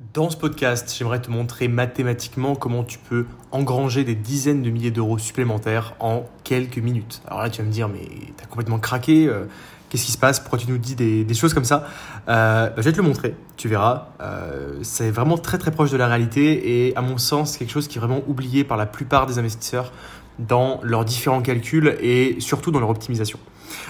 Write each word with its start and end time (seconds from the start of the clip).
Dans 0.00 0.28
ce 0.28 0.36
podcast, 0.36 0.92
j'aimerais 0.98 1.22
te 1.22 1.30
montrer 1.30 1.68
mathématiquement 1.68 2.56
comment 2.56 2.82
tu 2.82 2.98
peux 2.98 3.26
engranger 3.52 4.02
des 4.02 4.16
dizaines 4.16 4.60
de 4.60 4.70
milliers 4.70 4.90
d'euros 4.90 5.18
supplémentaires 5.18 5.94
en 6.00 6.24
quelques 6.42 6.78
minutes. 6.78 7.22
Alors 7.28 7.42
là, 7.42 7.48
tu 7.48 7.62
vas 7.62 7.68
me 7.68 7.72
dire, 7.72 7.88
mais 7.88 8.00
t'as 8.36 8.46
complètement 8.46 8.80
craqué, 8.80 9.28
euh, 9.28 9.44
qu'est-ce 9.88 10.04
qui 10.06 10.10
se 10.10 10.18
passe? 10.18 10.40
Pourquoi 10.40 10.58
tu 10.58 10.68
nous 10.68 10.78
dis 10.78 10.96
des, 10.96 11.34
choses 11.34 11.54
comme 11.54 11.64
ça? 11.64 11.86
Euh, 12.28 12.70
bah, 12.70 12.74
Je 12.78 12.82
vais 12.82 12.90
te 12.90 12.96
le 12.96 13.04
montrer, 13.04 13.36
tu 13.56 13.68
verras. 13.68 14.08
Euh, 14.20 14.80
c'est 14.82 15.12
vraiment 15.12 15.38
très 15.38 15.58
très 15.58 15.70
proche 15.70 15.92
de 15.92 15.96
la 15.96 16.08
réalité 16.08 16.88
et 16.88 16.96
à 16.96 17.00
mon 17.00 17.16
sens, 17.16 17.52
c'est 17.52 17.60
quelque 17.60 17.70
chose 17.70 17.86
qui 17.86 17.98
est 17.98 18.00
vraiment 18.00 18.22
oublié 18.26 18.64
par 18.64 18.76
la 18.76 18.86
plupart 18.86 19.26
des 19.26 19.38
investisseurs 19.38 19.92
dans 20.40 20.80
leurs 20.82 21.04
différents 21.04 21.40
calculs 21.40 21.96
et 22.00 22.40
surtout 22.40 22.72
dans 22.72 22.80
leur 22.80 22.90
optimisation. 22.90 23.38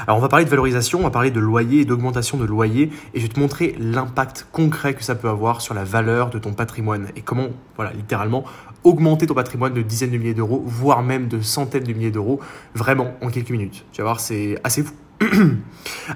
Alors 0.07 0.19
on 0.19 0.21
va 0.21 0.29
parler 0.29 0.45
de 0.45 0.51
valorisation, 0.51 1.01
on 1.01 1.03
va 1.05 1.11
parler 1.11 1.31
de 1.31 1.41
loyer 1.41 1.81
et 1.81 1.85
d'augmentation 1.85 2.39
de 2.39 2.45
loyer 2.45 2.91
et 3.15 3.21
je 3.21 3.27
vais 3.27 3.33
te 3.33 3.41
montrer 3.41 3.75
l'impact 3.79 4.47
concret 4.53 4.95
que 4.95 5.05
ça 5.05 5.15
peut 5.15 5.29
avoir 5.29 5.61
sur 5.61 5.75
la 5.75 5.85
valeur 5.85 6.31
de 6.31 6.39
ton 6.39 6.53
patrimoine 6.53 7.09
et 7.17 7.21
comment, 7.23 7.49
voilà, 7.77 7.93
littéralement 7.93 8.45
augmenter 8.85 9.27
ton 9.27 9.35
patrimoine 9.35 9.73
de 9.73 9.83
dizaines 9.83 10.11
de 10.11 10.19
milliers 10.19 10.35
d'euros, 10.35 10.63
voire 10.67 11.03
même 11.03 11.27
de 11.27 11.41
centaines 11.41 11.85
de 11.85 11.93
milliers 11.93 12.11
d'euros, 12.11 12.41
vraiment 12.75 13.15
en 13.23 13.31
quelques 13.31 13.51
minutes. 13.51 13.85
Tu 13.93 14.03
vas 14.03 14.05
voir, 14.05 14.21
c'est 14.21 14.59
assez 14.63 14.85
fou. 14.85 14.95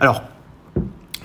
Alors, 0.00 0.22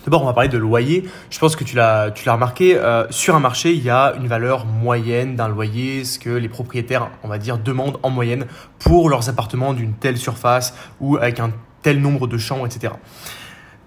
D'abord, 0.05 0.23
on 0.23 0.25
va 0.25 0.33
parler 0.33 0.49
de 0.49 0.57
loyer. 0.57 1.07
Je 1.29 1.39
pense 1.39 1.55
que 1.55 1.63
tu 1.63 1.77
l'as, 1.77 2.13
remarqué. 2.27 2.75
Euh, 2.75 3.05
sur 3.09 3.35
un 3.35 3.39
marché, 3.39 3.73
il 3.73 3.81
y 3.81 3.89
a 3.89 4.13
une 4.19 4.27
valeur 4.27 4.65
moyenne 4.65 5.37
d'un 5.37 5.47
loyer, 5.47 6.03
ce 6.03 6.19
que 6.19 6.29
les 6.29 6.49
propriétaires, 6.49 7.09
on 7.23 7.29
va 7.29 7.37
dire, 7.37 7.57
demandent 7.57 7.97
en 8.03 8.09
moyenne 8.09 8.45
pour 8.79 9.09
leurs 9.09 9.29
appartements 9.29 9.73
d'une 9.73 9.93
telle 9.93 10.17
surface 10.17 10.73
ou 10.99 11.15
avec 11.15 11.39
un 11.39 11.51
tel 11.83 12.01
nombre 12.01 12.27
de 12.27 12.37
chambres, 12.37 12.65
etc. 12.65 12.93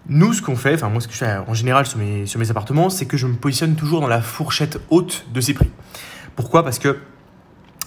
Nous, 0.09 0.33
ce 0.35 0.43
qu'on 0.43 0.55
fait, 0.55 0.75
enfin 0.75 0.89
moi 0.89 1.01
ce 1.01 1.09
que 1.09 1.15
je 1.15 1.19
fais 1.19 1.37
en 1.49 1.55
général 1.55 1.85
sur 1.85 1.99
mes, 1.99 2.27
sur 2.27 2.39
mes 2.39 2.51
appartements, 2.51 2.91
c'est 2.91 3.07
que 3.07 3.17
je 3.17 3.27
me 3.27 3.35
positionne 3.35 3.75
toujours 3.75 4.01
dans 4.01 4.07
la 4.07 4.23
fourchette 4.23 4.79
haute 4.91 5.27
de 5.35 5.41
ces 5.41 5.53
prix. 5.53 5.71
Pourquoi? 6.37 6.63
Parce 6.63 6.79
que 6.79 6.97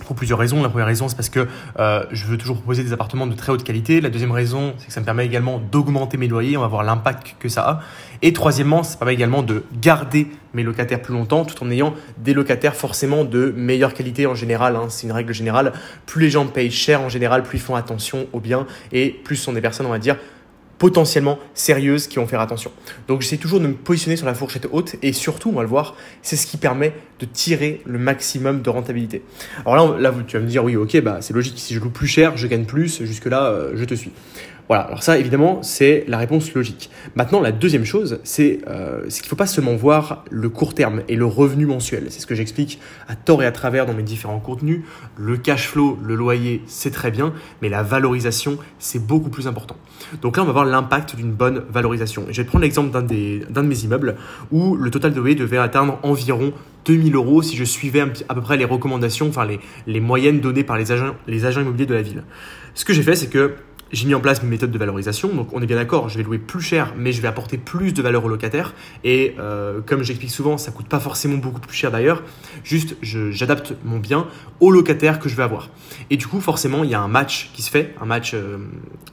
pour 0.09 0.15
plusieurs 0.15 0.39
raisons. 0.39 0.63
La 0.63 0.69
première 0.69 0.87
raison, 0.87 1.07
c'est 1.07 1.15
parce 1.15 1.29
que 1.29 1.47
euh, 1.77 2.03
je 2.09 2.25
veux 2.25 2.35
toujours 2.35 2.57
proposer 2.57 2.83
des 2.83 2.93
appartements 2.93 3.27
de 3.27 3.35
très 3.35 3.51
haute 3.51 3.63
qualité. 3.63 4.01
La 4.01 4.09
deuxième 4.09 4.31
raison, 4.31 4.73
c'est 4.79 4.87
que 4.87 4.91
ça 4.91 5.01
me 5.01 5.05
permet 5.05 5.23
également 5.23 5.59
d'augmenter 5.59 6.17
mes 6.17 6.27
loyers. 6.27 6.57
On 6.57 6.61
va 6.61 6.67
voir 6.67 6.81
l'impact 6.81 7.35
que 7.37 7.47
ça 7.47 7.61
a. 7.61 7.81
Et 8.23 8.33
troisièmement, 8.33 8.81
ça 8.81 8.97
permet 8.97 9.13
également 9.13 9.43
de 9.43 9.61
garder 9.79 10.25
mes 10.55 10.63
locataires 10.63 10.99
plus 10.99 11.13
longtemps 11.13 11.45
tout 11.45 11.63
en 11.63 11.69
ayant 11.69 11.93
des 12.17 12.33
locataires 12.33 12.75
forcément 12.75 13.23
de 13.23 13.53
meilleure 13.55 13.93
qualité 13.93 14.25
en 14.25 14.33
général. 14.33 14.75
Hein. 14.75 14.87
c'est 14.89 15.05
une 15.05 15.13
règle 15.13 15.31
générale. 15.31 15.73
Plus 16.07 16.23
les 16.23 16.31
gens 16.31 16.47
payent 16.47 16.71
cher 16.71 17.01
en 17.01 17.09
général, 17.09 17.43
plus 17.43 17.59
ils 17.59 17.61
font 17.61 17.75
attention 17.75 18.25
aux 18.33 18.39
biens 18.39 18.65
et 18.91 19.11
plus 19.11 19.35
ce 19.35 19.43
sont 19.43 19.53
des 19.53 19.61
personnes, 19.61 19.85
on 19.85 19.91
va 19.91 19.99
dire, 19.99 20.15
potentiellement 20.79 21.37
sérieuses 21.53 22.07
qui 22.07 22.15
vont 22.15 22.25
faire 22.25 22.39
attention. 22.39 22.71
Donc 23.07 23.21
j'essaie 23.21 23.37
toujours 23.37 23.59
de 23.59 23.67
me 23.67 23.73
positionner 23.73 24.15
sur 24.15 24.25
la 24.25 24.33
fourchette 24.33 24.67
haute 24.71 24.95
et 25.03 25.13
surtout, 25.13 25.49
on 25.49 25.53
va 25.53 25.61
le 25.61 25.67
voir, 25.67 25.95
c'est 26.23 26.35
ce 26.35 26.47
qui 26.47 26.57
permet 26.57 26.93
de 27.19 27.25
tirer 27.25 27.81
le 27.85 27.99
maximum 27.99 28.61
de 28.61 28.69
rentabilité. 28.69 29.21
Alors 29.65 29.97
là, 29.97 30.09
là 30.09 30.15
tu 30.27 30.37
vas 30.37 30.43
me 30.43 30.47
dire 30.47 30.63
oui, 30.63 30.75
ok, 30.75 31.01
bah 31.01 31.17
c'est 31.21 31.33
logique. 31.33 31.59
Si 31.59 31.75
je 31.75 31.79
loue 31.79 31.89
plus 31.89 32.07
cher, 32.07 32.37
je 32.37 32.47
gagne 32.47 32.65
plus. 32.65 33.03
Jusque 33.03 33.25
là, 33.25 33.47
euh, 33.47 33.73
je 33.75 33.85
te 33.85 33.93
suis. 33.93 34.11
Voilà, 34.69 34.83
alors 34.83 35.01
ça 35.01 35.17
évidemment 35.17 35.63
c'est 35.63 36.05
la 36.07 36.19
réponse 36.19 36.53
logique. 36.53 36.91
Maintenant 37.15 37.41
la 37.41 37.51
deuxième 37.51 37.85
chose 37.85 38.19
c'est 38.23 38.59
euh, 38.67 39.07
qu'il 39.07 39.23
ne 39.23 39.27
faut 39.27 39.35
pas 39.35 39.47
seulement 39.47 39.75
voir 39.75 40.23
le 40.29 40.47
court 40.47 40.75
terme 40.75 41.01
et 41.07 41.15
le 41.15 41.25
revenu 41.25 41.65
mensuel. 41.65 42.05
C'est 42.09 42.19
ce 42.19 42.27
que 42.27 42.35
j'explique 42.35 42.79
à 43.07 43.15
tort 43.15 43.41
et 43.41 43.47
à 43.47 43.51
travers 43.51 43.87
dans 43.87 43.95
mes 43.95 44.03
différents 44.03 44.39
contenus. 44.39 44.81
Le 45.17 45.37
cash 45.37 45.67
flow, 45.69 45.97
le 46.03 46.13
loyer 46.13 46.61
c'est 46.67 46.91
très 46.91 47.09
bien, 47.09 47.33
mais 47.63 47.69
la 47.69 47.81
valorisation 47.81 48.59
c'est 48.77 49.03
beaucoup 49.03 49.31
plus 49.31 49.47
important. 49.47 49.75
Donc 50.21 50.37
là 50.37 50.43
on 50.43 50.45
va 50.45 50.51
voir 50.51 50.65
l'impact 50.65 51.15
d'une 51.15 51.31
bonne 51.31 51.63
valorisation. 51.71 52.27
je 52.29 52.39
vais 52.39 52.47
prendre 52.47 52.61
l'exemple 52.61 52.91
d'un 52.91 53.01
de 53.01 53.67
mes 53.67 53.83
immeubles 53.83 54.17
où 54.51 54.75
le 54.75 54.91
total 54.91 55.13
de 55.13 55.19
loyer 55.19 55.33
devait 55.33 55.57
atteindre 55.57 55.97
environ 56.03 56.53
2000 56.85 57.15
euros 57.15 57.41
si 57.41 57.57
je 57.57 57.63
suivais 57.63 58.01
à 58.01 58.35
peu 58.35 58.41
près 58.41 58.55
les 58.55 58.65
recommandations, 58.65 59.29
enfin 59.29 59.45
les, 59.45 59.59
les 59.87 59.99
moyennes 59.99 60.41
données 60.41 60.63
par 60.63 60.77
les 60.77 60.91
agents, 60.91 61.15
les 61.25 61.45
agents 61.45 61.61
immobiliers 61.61 61.87
de 61.87 61.95
la 61.95 62.03
ville. 62.03 62.23
Ce 62.75 62.85
que 62.85 62.93
j'ai 62.93 63.01
fait 63.01 63.15
c'est 63.15 63.29
que 63.29 63.55
j'ai 63.91 64.07
mis 64.07 64.13
en 64.13 64.19
place 64.19 64.43
mes 64.43 64.49
méthodes 64.49 64.71
de 64.71 64.77
valorisation. 64.77 65.29
Donc 65.29 65.53
on 65.53 65.61
est 65.61 65.65
bien 65.65 65.77
d'accord, 65.77 66.09
je 66.09 66.17
vais 66.17 66.23
louer 66.23 66.37
plus 66.37 66.61
cher, 66.61 66.93
mais 66.97 67.11
je 67.11 67.21
vais 67.21 67.27
apporter 67.27 67.57
plus 67.57 67.93
de 67.93 68.01
valeur 68.01 68.25
au 68.25 68.27
locataire. 68.27 68.73
Et 69.03 69.35
euh, 69.39 69.81
comme 69.85 70.03
j'explique 70.03 70.31
souvent, 70.31 70.57
ça 70.57 70.71
coûte 70.71 70.87
pas 70.87 70.99
forcément 70.99 71.37
beaucoup 71.37 71.59
plus 71.59 71.75
cher 71.75 71.91
d'ailleurs. 71.91 72.23
Juste, 72.63 72.95
j'adapte 73.01 73.73
mon 73.83 73.99
bien 73.99 74.27
au 74.59 74.71
locataire 74.71 75.19
que 75.19 75.29
je 75.29 75.35
vais 75.35 75.43
avoir. 75.43 75.69
Et 76.09 76.17
du 76.17 76.27
coup, 76.27 76.41
forcément, 76.41 76.83
il 76.83 76.89
y 76.89 76.95
a 76.95 77.01
un 77.01 77.07
match 77.07 77.51
qui 77.53 77.61
se 77.61 77.69
fait, 77.69 77.93
un 78.01 78.05
match, 78.05 78.33
euh, 78.33 78.57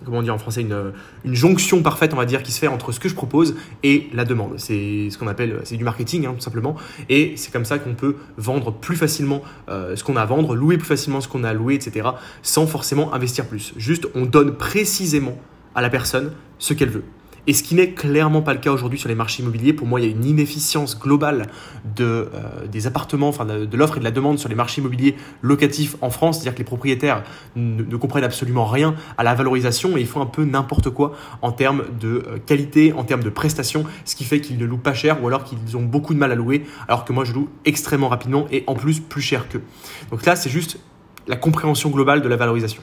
comment 0.04 0.22
dire 0.22 0.34
en 0.34 0.38
français, 0.38 0.62
une, 0.62 0.92
une, 1.24 1.34
jonction 1.34 1.82
parfaite, 1.82 2.12
on 2.14 2.16
va 2.16 2.24
dire, 2.24 2.42
qui 2.42 2.52
se 2.52 2.58
fait 2.58 2.68
entre 2.68 2.92
ce 2.92 3.00
que 3.00 3.08
je 3.08 3.14
propose 3.14 3.56
et 3.82 4.08
la 4.12 4.24
demande. 4.24 4.54
C'est 4.58 5.08
ce 5.10 5.18
qu'on 5.18 5.28
appelle, 5.28 5.60
c'est 5.64 5.76
du 5.76 5.84
marketing, 5.84 6.26
hein, 6.26 6.34
tout 6.34 6.42
simplement. 6.42 6.76
Et 7.08 7.34
c'est 7.36 7.52
comme 7.52 7.64
ça 7.64 7.78
qu'on 7.78 7.94
peut 7.94 8.16
vendre 8.36 8.72
plus 8.72 8.96
facilement 8.96 9.42
euh, 9.68 9.96
ce 9.96 10.04
qu'on 10.04 10.16
a 10.16 10.22
à 10.22 10.26
vendre, 10.26 10.54
louer 10.54 10.78
plus 10.78 10.86
facilement 10.86 11.20
ce 11.20 11.28
qu'on 11.28 11.44
a 11.44 11.50
à 11.50 11.54
louer, 11.54 11.74
etc. 11.74 12.08
Sans 12.42 12.66
forcément 12.66 13.14
investir 13.14 13.46
plus. 13.46 13.72
Juste, 13.76 14.08
on 14.14 14.24
donne 14.24 14.54
précisément 14.66 15.38
à 15.76 15.80
la 15.80 15.90
personne 15.90 16.32
ce 16.58 16.74
qu'elle 16.74 16.90
veut. 16.90 17.04
Et 17.46 17.52
ce 17.52 17.62
qui 17.62 17.76
n'est 17.76 17.92
clairement 17.92 18.42
pas 18.42 18.52
le 18.52 18.58
cas 18.58 18.72
aujourd'hui 18.72 18.98
sur 18.98 19.08
les 19.08 19.14
marchés 19.14 19.44
immobiliers. 19.44 19.72
Pour 19.72 19.86
moi, 19.86 20.00
il 20.00 20.06
y 20.06 20.08
a 20.08 20.10
une 20.10 20.24
inefficience 20.24 20.98
globale 20.98 21.46
de, 21.94 22.04
euh, 22.04 22.66
des 22.66 22.88
appartements, 22.88 23.28
enfin 23.28 23.44
de, 23.44 23.76
l'offre 23.76 23.98
et 23.98 24.00
de 24.00 24.04
la 24.04 24.10
demande 24.10 24.40
sur 24.40 24.48
les 24.48 24.56
marchés 24.56 24.80
immobiliers 24.80 25.14
locatifs 25.42 25.94
en 26.00 26.10
France. 26.10 26.38
C'est-à-dire 26.38 26.54
que 26.54 26.58
les 26.58 26.64
propriétaires 26.64 27.22
ne, 27.54 27.96
comprennent 27.96 28.24
absolument 28.24 28.66
rien 28.66 28.96
à 29.16 29.22
la 29.22 29.36
valorisation 29.36 29.96
et 29.96 30.00
ils 30.00 30.08
font 30.08 30.20
un 30.20 30.26
peu 30.26 30.44
n'importe 30.44 30.90
quoi 30.90 31.12
en 31.40 31.52
termes 31.52 31.84
de 32.00 32.24
euh, 32.26 32.38
qualité, 32.44 32.92
en 32.92 33.04
termes 33.04 33.22
de 33.22 33.30
prestations, 33.30 33.84
ce 34.04 34.16
qui 34.16 34.24
fait 34.24 34.40
qu'ils 34.40 34.58
ne 34.58 34.64
louent 34.64 34.78
pas 34.78 34.94
cher 34.94 35.22
ou 35.22 35.28
alors 35.28 35.44
qu'ils 35.44 35.76
ont 35.76 35.84
beaucoup 35.84 36.12
de 36.12 36.18
mal 36.18 36.32
à 36.32 36.34
louer, 36.34 36.64
alors 36.88 37.04
que 37.04 37.12
moi 37.12 37.24
je 37.24 37.32
loue 37.32 37.48
extrêmement 37.64 38.08
rapidement 38.08 38.48
et 38.50 38.64
en 38.66 38.74
plus 38.74 38.98
plus 38.98 39.22
cher 39.22 39.48
qu'eux. 39.48 39.62
Donc 40.10 40.26
là, 40.26 40.34
c'est 40.34 40.50
juste 40.50 40.80
la 41.28 41.36
compréhension 41.36 41.90
globale 41.90 42.22
de 42.22 42.28
la 42.28 42.36
valorisation. 42.36 42.82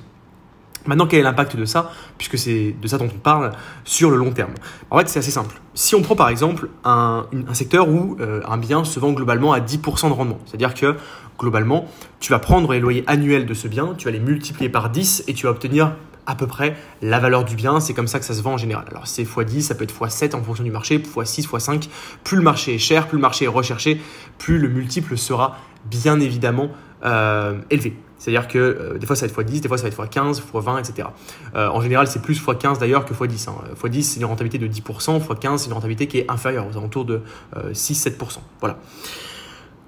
Maintenant, 0.86 1.08
quel 1.08 1.20
est 1.20 1.24
l'impact 1.24 1.56
de 1.56 1.66
ça, 1.66 1.92
puisque 2.18 2.38
c'est 2.38 2.76
de 2.80 2.88
ça 2.88 2.98
dont 2.98 3.10
on 3.14 3.20
parle, 3.20 3.52
sur 3.86 4.12
le 4.12 4.18
long 4.18 4.32
terme? 4.32 4.54
En 4.92 4.98
fait, 5.00 5.08
c'est 5.08 5.20
assez 5.20 5.32
simple. 5.32 5.56
Si 5.74 5.96
on 5.96 6.02
prend 6.02 6.16
par 6.16 6.30
exemple 6.30 6.70
un, 6.84 7.26
secteur 7.54 7.88
où 7.90 8.18
euh, 8.20 8.42
un 8.48 8.58
bien 8.58 8.84
se 8.84 9.00
vend 9.00 9.12
globalement 9.12 9.54
à 9.54 9.60
10% 9.60 10.10
de 10.10 10.14
rendement, 10.14 10.40
c'est-à-dire 10.46 10.74
que 10.74 10.96
globalement, 11.40 11.88
tu 12.20 12.32
vas 12.32 12.40
prendre 12.40 12.74
les 12.74 12.80
loyers 12.80 13.04
annuels 13.08 13.46
de 13.46 13.54
ce 13.54 13.68
bien, 13.68 13.96
tu 13.98 14.06
vas 14.06 14.12
les 14.12 14.20
multiplier 14.20 14.70
par 14.70 14.90
10 14.90 15.24
et 15.28 15.34
tu 15.34 15.46
vas 15.46 15.52
obtenir 15.52 15.94
à 16.26 16.36
peu 16.36 16.48
près 16.48 16.76
la 17.02 17.20
valeur 17.20 17.44
du 17.44 17.56
bien. 17.56 17.80
C'est 17.80 17.94
comme 17.94 18.08
ça 18.08 18.20
que 18.20 18.26
ça 18.26 18.34
se 18.34 18.42
vend 18.42 18.54
en 18.54 18.58
général. 18.58 18.86
Alors 18.90 19.08
c'est 19.08 19.24
x10, 19.24 19.62
ça 19.62 19.76
peut 19.76 19.84
être 19.84 19.94
x7 19.94 20.36
en 20.36 20.44
fonction 20.44 20.64
du 20.64 20.72
marché, 20.72 21.00
x6, 21.00 21.48
x5. 21.48 21.90
Plus 22.24 22.38
le 22.38 22.44
marché 22.44 22.76
est 22.76 22.80
cher, 22.80 23.08
plus 23.08 23.18
le 23.18 23.22
marché 23.22 23.46
est 23.46 23.50
recherché, 23.50 24.02
plus 24.38 24.58
le 24.58 24.70
multiple 24.70 25.18
sera 25.18 25.58
bien 25.86 26.20
évidemment 26.20 26.70
euh, 27.04 27.60
élevé. 27.70 27.98
C'est-à-dire 28.24 28.48
que 28.48 28.58
euh, 28.58 28.98
des 28.98 29.06
fois 29.06 29.18
ça 29.18 29.28
va 29.28 29.34
être 29.34 29.42
x10, 29.42 29.60
des 29.60 29.68
fois 29.68 29.78
ça 29.78 29.84
va 29.84 29.90
être 29.90 30.02
x15, 30.02 30.42
x20, 30.42 30.80
etc. 30.80 31.10
en 31.54 31.82
général, 31.82 32.08
c'est 32.08 32.22
plus 32.22 32.42
x15 32.42 32.80
d'ailleurs 32.80 33.04
que 33.04 33.14
x10. 33.14 33.50
Hein. 33.50 33.56
x10, 33.84 34.02
c'est 34.02 34.20
une 34.22 34.26
rentabilité 34.28 34.66
de 34.66 34.72
10%, 34.74 35.22
x15, 35.22 35.58
c'est 35.58 35.68
une 35.68 35.74
rentabilité 35.74 36.08
qui 36.08 36.20
est 36.20 36.32
inférieure, 36.32 36.66
aux 36.72 36.78
alentours 36.78 37.04
de 37.04 37.22
6-7%. 37.74 38.08
Euh, 38.14 38.40
voilà. 38.62 38.78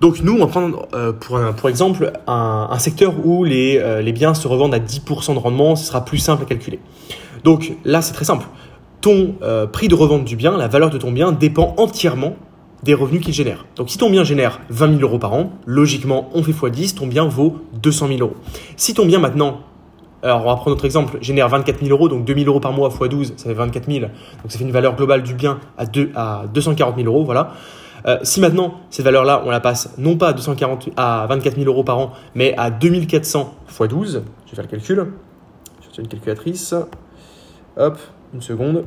Donc 0.01 0.19
nous, 0.19 0.33
on 0.33 0.39
va 0.39 0.47
prendre 0.47 0.89
euh, 0.93 1.13
pour, 1.13 1.39
pour 1.55 1.69
exemple 1.69 2.11
un, 2.27 2.77
secteur 2.77 3.25
où 3.25 3.45
les, 3.45 4.01
les, 4.03 4.11
biens 4.11 4.33
se 4.33 4.49
revendent 4.49 4.73
à 4.73 4.79
10% 4.79 5.33
de 5.33 5.39
rendement, 5.39 5.77
ce 5.77 5.85
sera 5.85 6.03
plus 6.03 6.17
simple 6.17 6.43
à 6.43 6.45
calculer. 6.45 6.81
Donc 7.45 7.71
là, 7.85 8.01
c'est 8.01 8.11
très 8.11 8.25
simple. 8.25 8.47
Ton 8.99 9.35
prix 9.71 9.87
de 9.87 9.95
revente 9.95 10.25
du 10.25 10.35
bien, 10.35 10.57
la 10.57 10.67
valeur 10.67 10.89
de 10.89 10.97
ton 10.97 11.13
bien 11.13 11.31
dépend 11.31 11.73
entièrement 11.77 12.35
des 12.85 12.93
revenus 12.93 13.21
qu'il 13.21 13.33
génère. 13.33 13.65
Donc 13.75 13.89
si 13.89 13.97
ton 13.97 14.09
bien 14.09 14.23
génère 14.23 14.61
20 14.69 14.99
000 14.99 15.01
euros 15.01 15.17
par 15.17 15.33
an, 15.33 15.51
logiquement 15.65 16.29
on 16.33 16.43
fait 16.43 16.51
x10, 16.51 16.95
ton 16.95 17.07
bien 17.07 17.25
vaut 17.25 17.57
200 17.81 18.07
000 18.07 18.19
euros. 18.19 18.35
Si 18.77 18.93
ton 18.93 19.05
bien 19.07 19.19
maintenant, 19.19 19.61
alors 20.21 20.45
on 20.45 20.49
va 20.49 20.55
prendre 20.55 20.69
notre 20.69 20.85
exemple, 20.85 21.17
génère 21.19 21.49
24 21.49 21.79
000 21.79 21.91
euros, 21.91 22.07
donc 22.07 22.25
2 22.25 22.35
000 22.35 22.45
euros 22.45 22.59
par 22.59 22.73
mois 22.73 22.89
x 22.89 23.09
12, 23.09 23.33
ça 23.37 23.49
fait 23.49 23.55
24 23.55 23.91
000, 23.91 23.99
donc 24.01 24.09
ça 24.49 24.57
fait 24.59 24.63
une 24.63 24.71
valeur 24.71 24.95
globale 24.95 25.23
du 25.23 25.33
bien 25.33 25.59
à, 25.79 25.87
2, 25.87 26.11
à 26.15 26.45
240 26.53 26.95
000 26.95 27.07
euros, 27.07 27.25
voilà. 27.25 27.53
Euh, 28.05 28.19
si 28.21 28.39
maintenant 28.39 28.75
cette 28.91 29.03
valeur-là, 29.03 29.41
on 29.45 29.49
la 29.49 29.59
passe 29.59 29.95
non 29.97 30.15
pas 30.15 30.29
à, 30.29 30.33
240, 30.33 30.89
à 30.95 31.25
24 31.27 31.55
000 31.55 31.67
euros 31.67 31.83
par 31.83 31.97
an, 31.97 32.13
mais 32.35 32.53
à 32.55 32.69
2400 32.69 33.55
x 33.67 33.81
12, 33.89 34.11
je 34.45 34.51
vais 34.51 34.55
faire 34.55 34.63
le 34.63 34.69
calcul, 34.69 35.07
je 35.81 36.01
une 36.01 36.07
calculatrice, 36.07 36.75
hop, 37.77 37.97
une 38.35 38.41
seconde, 38.41 38.85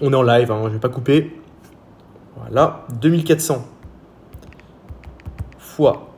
on 0.00 0.12
est 0.12 0.16
en 0.16 0.22
live, 0.22 0.50
hein, 0.50 0.58
je 0.64 0.68
ne 0.68 0.72
vais 0.72 0.80
pas 0.80 0.88
couper, 0.88 1.32
voilà, 2.36 2.86
2400 3.00 3.64
fois 5.58 6.08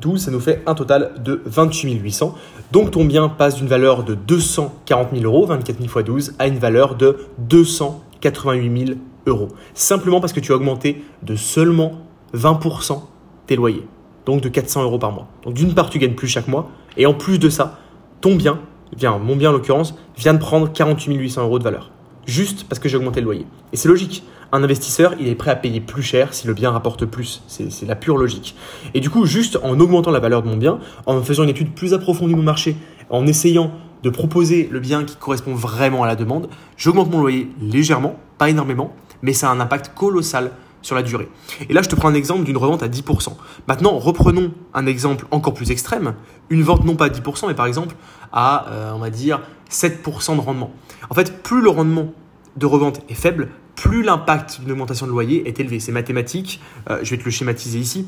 12, 0.00 0.20
ça 0.20 0.30
nous 0.30 0.40
fait 0.40 0.62
un 0.66 0.74
total 0.74 1.14
de 1.22 1.42
28 1.44 2.00
800. 2.00 2.34
Donc 2.72 2.92
ton 2.92 3.04
bien 3.04 3.28
passe 3.28 3.56
d'une 3.56 3.66
valeur 3.66 4.04
de 4.04 4.14
240 4.14 5.08
000 5.12 5.24
euros, 5.24 5.46
24 5.46 5.78
000 5.78 5.88
fois 5.88 6.02
12, 6.02 6.34
à 6.38 6.46
une 6.46 6.58
valeur 6.58 6.94
de 6.94 7.18
288 7.38 8.86
000 8.86 8.98
euros. 9.26 9.48
Simplement 9.74 10.20
parce 10.20 10.32
que 10.32 10.40
tu 10.40 10.52
as 10.52 10.56
augmenté 10.56 11.04
de 11.22 11.36
seulement 11.36 11.92
20% 12.34 13.00
tes 13.46 13.56
loyers. 13.56 13.86
Donc 14.26 14.42
de 14.42 14.48
400 14.48 14.82
euros 14.82 14.98
par 14.98 15.12
mois. 15.12 15.28
Donc 15.44 15.54
d'une 15.54 15.74
part, 15.74 15.90
tu 15.90 15.98
gagnes 15.98 16.14
plus 16.14 16.28
chaque 16.28 16.48
mois. 16.48 16.70
Et 16.96 17.06
en 17.06 17.14
plus 17.14 17.38
de 17.38 17.48
ça, 17.48 17.78
ton 18.20 18.36
bien, 18.36 18.60
bien 18.96 19.18
mon 19.18 19.36
bien 19.36 19.50
en 19.50 19.52
l'occurrence, 19.52 19.94
vient 20.16 20.34
de 20.34 20.38
prendre 20.38 20.70
48 20.72 21.16
800 21.16 21.42
euros 21.42 21.58
de 21.58 21.64
valeur. 21.64 21.90
Juste 22.26 22.64
parce 22.68 22.78
que 22.78 22.88
j'ai 22.88 22.96
augmenté 22.96 23.20
le 23.20 23.26
loyer. 23.26 23.46
Et 23.72 23.76
c'est 23.76 23.88
logique. 23.88 24.24
Un 24.52 24.64
investisseur, 24.64 25.14
il 25.20 25.28
est 25.28 25.36
prêt 25.36 25.52
à 25.52 25.56
payer 25.56 25.80
plus 25.80 26.02
cher 26.02 26.34
si 26.34 26.46
le 26.46 26.54
bien 26.54 26.70
rapporte 26.70 27.04
plus. 27.04 27.42
C'est 27.46 27.86
la 27.86 27.94
pure 27.94 28.16
logique. 28.16 28.56
Et 28.94 29.00
du 29.00 29.08
coup, 29.08 29.24
juste 29.24 29.58
en 29.62 29.78
augmentant 29.78 30.10
la 30.10 30.18
valeur 30.18 30.42
de 30.42 30.48
mon 30.48 30.56
bien, 30.56 30.80
en 31.06 31.22
faisant 31.22 31.44
une 31.44 31.50
étude 31.50 31.72
plus 31.72 31.94
approfondie 31.94 32.34
du 32.34 32.40
marché, 32.40 32.76
en 33.10 33.26
essayant 33.26 33.70
de 34.02 34.10
proposer 34.10 34.68
le 34.70 34.80
bien 34.80 35.04
qui 35.04 35.16
correspond 35.16 35.54
vraiment 35.54 36.02
à 36.02 36.06
la 36.06 36.16
demande, 36.16 36.48
j'augmente 36.76 37.10
mon 37.10 37.20
loyer 37.20 37.48
légèrement, 37.60 38.18
pas 38.38 38.50
énormément, 38.50 38.92
mais 39.22 39.32
ça 39.32 39.50
a 39.50 39.52
un 39.52 39.60
impact 39.60 39.92
colossal 39.94 40.50
sur 40.82 40.96
la 40.96 41.02
durée. 41.02 41.28
Et 41.68 41.72
là, 41.72 41.82
je 41.82 41.88
te 41.88 41.94
prends 41.94 42.08
un 42.08 42.14
exemple 42.14 42.44
d'une 42.44 42.56
revente 42.56 42.82
à 42.82 42.88
10%. 42.88 43.34
Maintenant, 43.68 43.98
reprenons 43.98 44.52
un 44.74 44.86
exemple 44.86 45.26
encore 45.30 45.54
plus 45.54 45.70
extrême, 45.70 46.14
une 46.48 46.62
vente 46.62 46.84
non 46.84 46.96
pas 46.96 47.06
à 47.06 47.08
10%, 47.08 47.48
mais 47.48 47.54
par 47.54 47.66
exemple 47.66 47.94
à, 48.32 48.68
euh, 48.70 48.92
on 48.94 48.98
va 48.98 49.10
dire, 49.10 49.40
7% 49.70 50.36
de 50.36 50.40
rendement. 50.40 50.72
En 51.08 51.14
fait, 51.14 51.42
plus 51.42 51.60
le 51.60 51.70
rendement 51.70 52.12
de 52.56 52.66
revente 52.66 53.00
est 53.08 53.14
faible, 53.14 53.48
plus 53.76 54.02
l'impact 54.02 54.60
d'une 54.60 54.72
augmentation 54.72 55.06
de 55.06 55.12
loyer 55.12 55.48
est 55.48 55.60
élevé. 55.60 55.80
C'est 55.80 55.92
mathématique, 55.92 56.60
euh, 56.90 56.98
je 57.02 57.10
vais 57.10 57.18
te 57.18 57.24
le 57.24 57.30
schématiser 57.30 57.78
ici. 57.78 58.06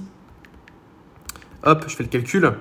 Hop, 1.64 1.84
je 1.86 1.96
fais 1.96 2.02
le 2.02 2.08
calcul. 2.08 2.52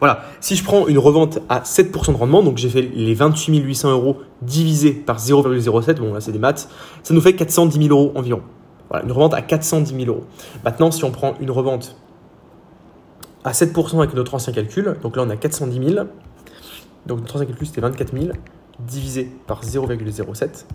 Voilà, 0.00 0.24
si 0.40 0.54
je 0.54 0.62
prends 0.62 0.86
une 0.86 0.98
revente 0.98 1.40
à 1.48 1.60
7% 1.60 2.12
de 2.12 2.16
rendement, 2.16 2.42
donc 2.42 2.58
j'ai 2.58 2.68
fait 2.68 2.82
les 2.82 3.14
28 3.14 3.58
800 3.58 3.90
euros 3.90 4.18
divisé 4.42 4.92
par 4.92 5.18
0,07, 5.18 5.94
bon 5.94 6.14
là 6.14 6.20
c'est 6.20 6.30
des 6.30 6.38
maths, 6.38 6.68
ça 7.02 7.14
nous 7.14 7.20
fait 7.20 7.32
410 7.32 7.88
000 7.88 7.98
euros 7.98 8.12
environ. 8.14 8.42
Voilà, 8.90 9.04
une 9.04 9.10
revente 9.10 9.34
à 9.34 9.42
410 9.42 10.04
000 10.04 10.06
euros. 10.06 10.24
Maintenant, 10.64 10.92
si 10.92 11.02
on 11.04 11.10
prend 11.10 11.34
une 11.40 11.50
revente 11.50 11.96
à 13.48 13.52
7% 13.52 13.98
avec 13.98 14.14
notre 14.14 14.34
ancien 14.34 14.52
calcul, 14.52 14.96
donc 15.02 15.16
là 15.16 15.24
on 15.26 15.30
a 15.30 15.36
410 15.36 15.94
000, 15.94 16.06
donc 17.06 17.20
notre 17.20 17.36
ancien 17.36 17.46
calcul 17.46 17.66
c'était 17.66 17.80
24 17.80 18.12
000, 18.12 18.32
divisé 18.78 19.32
par 19.46 19.62
0,07, 19.62 20.66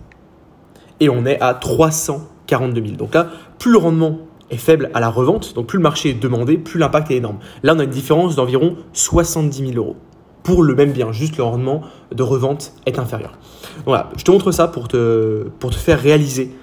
et 0.98 1.08
on 1.08 1.24
est 1.24 1.40
à 1.40 1.54
342 1.54 2.84
000. 2.84 2.96
Donc 2.96 3.14
là, 3.14 3.28
plus 3.58 3.70
le 3.70 3.78
rendement 3.78 4.18
est 4.50 4.56
faible 4.56 4.90
à 4.92 5.00
la 5.00 5.08
revente, 5.08 5.54
donc 5.54 5.68
plus 5.68 5.78
le 5.78 5.84
marché 5.84 6.10
est 6.10 6.14
demandé, 6.14 6.58
plus 6.58 6.80
l'impact 6.80 7.12
est 7.12 7.16
énorme. 7.16 7.38
Là, 7.62 7.74
on 7.76 7.78
a 7.78 7.84
une 7.84 7.90
différence 7.90 8.34
d'environ 8.34 8.76
70 8.92 9.72
000 9.72 9.76
euros 9.76 9.96
pour 10.42 10.62
le 10.62 10.74
même 10.74 10.90
bien, 10.90 11.12
juste 11.12 11.36
le 11.36 11.44
rendement 11.44 11.82
de 12.12 12.22
revente 12.22 12.72
est 12.86 12.98
inférieur. 12.98 13.38
Voilà, 13.86 14.10
je 14.16 14.24
te 14.24 14.30
montre 14.32 14.50
ça 14.50 14.66
pour 14.66 14.88
te, 14.88 15.48
pour 15.60 15.70
te 15.70 15.76
faire 15.76 16.00
réaliser 16.00 16.54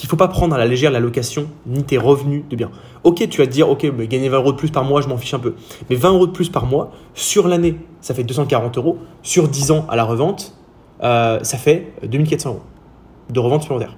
qu'il 0.00 0.06
ne 0.06 0.10
faut 0.10 0.16
pas 0.16 0.28
prendre 0.28 0.54
à 0.54 0.58
la 0.58 0.64
légère 0.64 0.90
la 0.90 0.98
location 0.98 1.46
ni 1.66 1.84
tes 1.84 1.98
revenus 1.98 2.44
de 2.48 2.56
bien. 2.56 2.70
Ok, 3.04 3.28
tu 3.28 3.38
vas 3.38 3.46
te 3.46 3.52
dire, 3.52 3.68
ok, 3.68 3.92
mais 3.94 4.06
gagner 4.06 4.30
20 4.30 4.38
euros 4.38 4.52
de 4.52 4.56
plus 4.56 4.70
par 4.70 4.82
mois, 4.82 5.02
je 5.02 5.08
m'en 5.08 5.18
fiche 5.18 5.34
un 5.34 5.38
peu. 5.38 5.54
Mais 5.90 5.96
20 5.96 6.12
euros 6.14 6.26
de 6.26 6.32
plus 6.32 6.48
par 6.48 6.64
mois, 6.64 6.90
sur 7.12 7.46
l'année, 7.46 7.76
ça 8.00 8.14
fait 8.14 8.24
240 8.24 8.78
euros. 8.78 8.96
Sur 9.22 9.46
10 9.46 9.72
ans 9.72 9.86
à 9.90 9.96
la 9.96 10.04
revente, 10.04 10.56
euh, 11.02 11.40
ça 11.42 11.58
fait 11.58 11.92
2400 12.02 12.48
euros 12.48 12.62
de 13.28 13.40
revente 13.40 13.60
supplémentaire. 13.60 13.94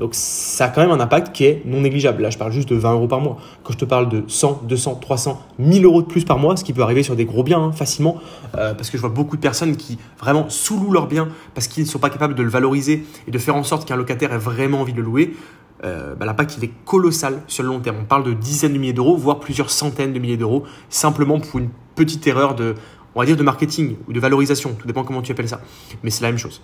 Donc 0.00 0.14
ça 0.14 0.64
a 0.64 0.68
quand 0.68 0.80
même 0.80 0.90
un 0.90 0.98
impact 0.98 1.30
qui 1.34 1.44
est 1.44 1.62
non 1.66 1.82
négligeable. 1.82 2.22
Là, 2.22 2.30
je 2.30 2.38
parle 2.38 2.52
juste 2.52 2.70
de 2.70 2.74
20 2.74 2.94
euros 2.94 3.06
par 3.06 3.20
mois. 3.20 3.36
Quand 3.62 3.74
je 3.74 3.78
te 3.78 3.84
parle 3.84 4.08
de 4.08 4.24
100, 4.26 4.62
200, 4.66 4.94
300, 4.94 5.42
1000 5.58 5.84
euros 5.84 6.00
de 6.00 6.06
plus 6.06 6.24
par 6.24 6.38
mois, 6.38 6.56
ce 6.56 6.64
qui 6.64 6.72
peut 6.72 6.80
arriver 6.80 7.02
sur 7.02 7.16
des 7.16 7.26
gros 7.26 7.42
biens 7.42 7.64
hein, 7.64 7.72
facilement, 7.72 8.16
euh, 8.56 8.72
parce 8.72 8.88
que 8.88 8.96
je 8.96 9.02
vois 9.02 9.10
beaucoup 9.10 9.36
de 9.36 9.42
personnes 9.42 9.76
qui 9.76 9.98
vraiment 10.18 10.48
sous-louent 10.48 10.92
leur 10.92 11.06
bien 11.06 11.28
parce 11.54 11.68
qu'ils 11.68 11.84
ne 11.84 11.88
sont 11.88 11.98
pas 11.98 12.08
capables 12.08 12.34
de 12.34 12.42
le 12.42 12.48
valoriser 12.48 13.04
et 13.28 13.30
de 13.30 13.38
faire 13.38 13.54
en 13.54 13.62
sorte 13.62 13.86
qu'un 13.86 13.96
locataire 13.96 14.32
ait 14.32 14.38
vraiment 14.38 14.80
envie 14.80 14.94
de 14.94 14.98
le 14.98 15.04
louer. 15.04 15.36
Euh, 15.84 16.14
bah, 16.14 16.24
l'impact 16.24 16.56
il 16.56 16.64
est 16.64 16.72
colossal 16.86 17.42
sur 17.46 17.62
le 17.62 17.68
long 17.68 17.80
terme. 17.80 17.98
On 18.00 18.06
parle 18.06 18.24
de 18.24 18.32
dizaines 18.32 18.72
de 18.72 18.78
milliers 18.78 18.94
d'euros, 18.94 19.18
voire 19.18 19.38
plusieurs 19.38 19.68
centaines 19.68 20.14
de 20.14 20.18
milliers 20.18 20.38
d'euros, 20.38 20.64
simplement 20.88 21.38
pour 21.40 21.58
une 21.58 21.68
petite 21.94 22.26
erreur 22.26 22.54
de, 22.54 22.74
on 23.14 23.20
va 23.20 23.26
dire, 23.26 23.36
de 23.36 23.42
marketing 23.42 23.96
ou 24.08 24.14
de 24.14 24.20
valorisation. 24.20 24.74
Tout 24.78 24.86
dépend 24.86 25.04
comment 25.04 25.20
tu 25.20 25.32
appelles 25.32 25.48
ça. 25.48 25.60
Mais 26.02 26.08
c'est 26.08 26.22
la 26.22 26.28
même 26.28 26.38
chose. 26.38 26.62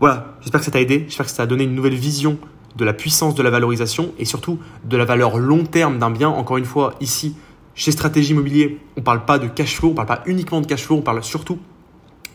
Voilà, 0.00 0.34
j'espère 0.40 0.60
que 0.60 0.64
ça 0.64 0.72
t'a 0.72 0.80
aidé, 0.80 1.04
j'espère 1.06 1.26
que 1.26 1.30
ça 1.30 1.38
t'a 1.38 1.46
donné 1.46 1.64
une 1.64 1.74
nouvelle 1.74 1.94
vision 1.94 2.38
de 2.76 2.84
la 2.84 2.92
puissance 2.92 3.34
de 3.34 3.42
la 3.42 3.50
valorisation 3.50 4.12
et 4.18 4.24
surtout 4.24 4.58
de 4.84 4.96
la 4.96 5.04
valeur 5.04 5.38
long 5.38 5.64
terme 5.64 5.98
d'un 5.98 6.10
bien. 6.10 6.28
Encore 6.28 6.56
une 6.56 6.64
fois, 6.64 6.94
ici, 7.00 7.34
chez 7.74 7.90
Stratégie 7.90 8.32
Immobilier, 8.32 8.78
on 8.96 9.00
ne 9.00 9.04
parle 9.04 9.24
pas 9.24 9.38
de 9.38 9.48
cash 9.48 9.76
flow, 9.76 9.88
on 9.88 9.92
ne 9.92 9.96
parle 9.96 10.08
pas 10.08 10.22
uniquement 10.26 10.60
de 10.60 10.66
cash 10.66 10.84
flow, 10.84 10.96
on 10.96 11.02
parle 11.02 11.22
surtout 11.22 11.58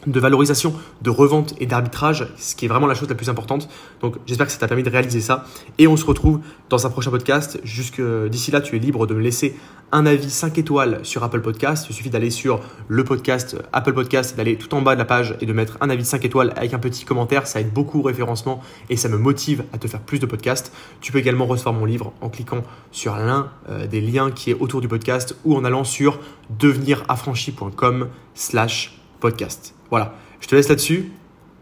de 0.08 0.20
valorisation, 0.20 0.74
de 1.02 1.10
revente 1.10 1.54
et 1.60 1.66
d'arbitrage, 1.66 2.28
ce 2.38 2.56
qui 2.56 2.66
est 2.66 2.68
vraiment 2.68 2.88
la 2.88 2.96
chose 2.96 3.10
la 3.10 3.16
plus 3.16 3.30
importante. 3.30 3.70
Donc 4.02 4.16
j'espère 4.26 4.48
que 4.48 4.52
ça 4.52 4.58
t'a 4.58 4.68
permis 4.68 4.84
de 4.84 4.90
réaliser 4.90 5.22
ça. 5.22 5.46
Et 5.78 5.88
on 5.88 5.98
se 5.98 6.06
retrouve 6.06 6.40
dans 6.70 6.88
un 6.88 6.90
prochain 6.90 7.12
podcast. 7.12 7.60
Jusque 7.64 8.02
d'ici 8.30 8.52
là, 8.52 8.62
tu 8.62 8.76
es 8.76 8.80
libre 8.80 9.06
de 9.06 9.14
me 9.14 9.22
laisser 9.22 9.56
un 9.92 10.06
avis 10.06 10.30
5 10.30 10.58
étoiles 10.58 11.00
sur 11.04 11.24
Apple 11.24 11.42
Podcast. 11.42 11.88
Il 11.90 11.94
suffit 11.94 12.10
d'aller 12.10 12.30
sur 12.30 12.60
le 12.88 13.04
podcast 13.04 13.58
Apple 13.72 13.94
Podcast, 13.94 14.36
d'aller 14.36 14.58
tout 14.58 14.74
en 14.74 14.82
bas 14.82 14.96
de 14.96 15.00
la 15.00 15.06
page 15.06 15.36
et 15.40 15.46
de 15.46 15.54
mettre 15.54 15.78
un 15.82 15.90
avis 15.90 16.06
5 16.06 16.26
étoiles 16.26 16.54
avec 16.56 16.74
un 16.74 16.80
petit 16.80 17.06
commentaire. 17.06 17.48
Ça 17.48 17.62
aide 17.62 17.72
beaucoup 17.72 18.00
au 18.00 18.04
référencement 18.04 18.62
et 18.90 18.98
ça 18.98 19.10
me 19.10 19.18
motive 19.18 19.64
à 19.74 19.78
te 19.78 19.88
faire 19.88 20.02
plus 20.02 20.20
de 20.20 20.26
podcasts. 20.26 20.74
Tu 21.02 21.12
peux 21.12 21.20
également 21.20 21.46
recevoir 21.46 21.74
mon 21.74 21.86
livre 21.86 22.14
en 22.22 22.30
cliquant 22.30 22.64
sur 22.92 23.16
l'un 23.16 23.52
euh, 23.70 23.88
des 23.88 24.02
liens 24.02 24.32
qui 24.32 24.52
est 24.52 24.56
autour 24.60 24.82
du 24.82 24.88
podcast 24.88 25.36
ou 25.46 25.56
en 25.56 25.64
allant 25.64 25.84
sur 25.84 26.20
deveniraffranchi.com 26.60 28.10
slash 28.34 29.00
podcast. 29.20 29.77
Voilà, 29.90 30.14
je 30.40 30.48
te 30.48 30.56
laisse 30.56 30.70
là-dessus 30.70 31.12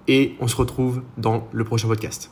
et 0.08 0.36
on 0.40 0.48
se 0.48 0.56
retrouve 0.56 1.02
dans 1.18 1.48
le 1.52 1.64
prochain 1.64 1.88
podcast. 1.88 2.32